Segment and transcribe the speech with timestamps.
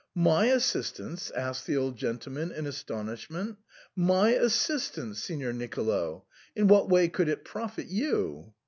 [0.31, 3.57] "My assistance?" asked the old gentleman in as tonishment.
[3.95, 6.25] My assistance, Signor Nicolo?
[6.55, 8.51] In what way could it profit you